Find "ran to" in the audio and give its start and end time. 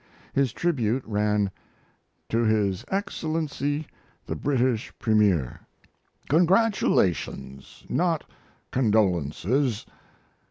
1.05-2.39